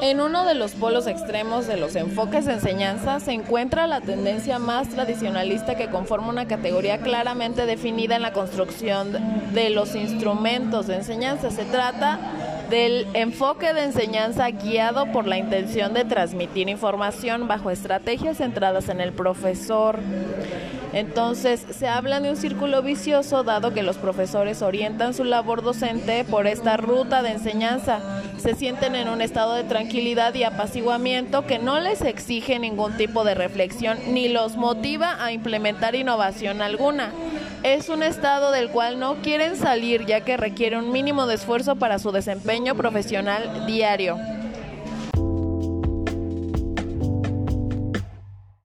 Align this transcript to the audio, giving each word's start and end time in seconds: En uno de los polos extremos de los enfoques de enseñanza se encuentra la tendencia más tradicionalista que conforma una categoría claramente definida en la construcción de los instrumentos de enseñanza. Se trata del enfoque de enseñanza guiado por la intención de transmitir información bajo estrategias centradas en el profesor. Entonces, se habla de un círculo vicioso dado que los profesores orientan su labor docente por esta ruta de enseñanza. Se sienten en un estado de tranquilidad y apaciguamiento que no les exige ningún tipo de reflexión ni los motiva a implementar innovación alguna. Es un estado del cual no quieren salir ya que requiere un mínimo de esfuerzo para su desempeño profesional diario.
En 0.00 0.20
uno 0.20 0.44
de 0.44 0.54
los 0.54 0.72
polos 0.72 1.08
extremos 1.08 1.66
de 1.66 1.76
los 1.76 1.96
enfoques 1.96 2.46
de 2.46 2.52
enseñanza 2.52 3.18
se 3.18 3.32
encuentra 3.32 3.88
la 3.88 4.00
tendencia 4.00 4.60
más 4.60 4.88
tradicionalista 4.88 5.74
que 5.74 5.88
conforma 5.88 6.28
una 6.28 6.46
categoría 6.46 6.98
claramente 6.98 7.66
definida 7.66 8.14
en 8.14 8.22
la 8.22 8.32
construcción 8.32 9.12
de 9.52 9.70
los 9.70 9.96
instrumentos 9.96 10.86
de 10.86 10.96
enseñanza. 10.96 11.50
Se 11.50 11.64
trata 11.64 12.20
del 12.70 13.08
enfoque 13.14 13.74
de 13.74 13.84
enseñanza 13.84 14.48
guiado 14.50 15.10
por 15.10 15.26
la 15.26 15.36
intención 15.36 15.94
de 15.94 16.04
transmitir 16.04 16.68
información 16.68 17.48
bajo 17.48 17.70
estrategias 17.70 18.36
centradas 18.36 18.88
en 18.90 19.00
el 19.00 19.12
profesor. 19.12 19.98
Entonces, 20.92 21.66
se 21.70 21.88
habla 21.88 22.20
de 22.20 22.30
un 22.30 22.36
círculo 22.36 22.82
vicioso 22.82 23.42
dado 23.42 23.74
que 23.74 23.82
los 23.82 23.96
profesores 23.98 24.62
orientan 24.62 25.12
su 25.12 25.24
labor 25.24 25.62
docente 25.62 26.24
por 26.24 26.46
esta 26.46 26.76
ruta 26.76 27.22
de 27.22 27.32
enseñanza. 27.32 28.17
Se 28.38 28.54
sienten 28.54 28.94
en 28.94 29.08
un 29.08 29.20
estado 29.20 29.54
de 29.54 29.64
tranquilidad 29.64 30.32
y 30.34 30.44
apaciguamiento 30.44 31.44
que 31.44 31.58
no 31.58 31.80
les 31.80 32.02
exige 32.02 32.58
ningún 32.58 32.96
tipo 32.96 33.24
de 33.24 33.34
reflexión 33.34 33.98
ni 34.08 34.28
los 34.28 34.56
motiva 34.56 35.22
a 35.22 35.32
implementar 35.32 35.96
innovación 35.96 36.62
alguna. 36.62 37.10
Es 37.64 37.88
un 37.88 38.04
estado 38.04 38.52
del 38.52 38.70
cual 38.70 39.00
no 39.00 39.16
quieren 39.16 39.56
salir 39.56 40.06
ya 40.06 40.20
que 40.20 40.36
requiere 40.36 40.78
un 40.78 40.92
mínimo 40.92 41.26
de 41.26 41.34
esfuerzo 41.34 41.76
para 41.76 41.98
su 41.98 42.12
desempeño 42.12 42.76
profesional 42.76 43.66
diario. 43.66 44.16